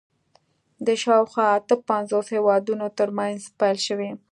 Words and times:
د 0.85 0.87
شاوخوا 1.03 1.45
اته 1.57 1.75
پنځوس 1.89 2.27
هېوادونو 2.35 2.87
تر 2.97 3.09
منځ 3.17 3.39
پیل 3.59 3.77
شوي 3.87 4.11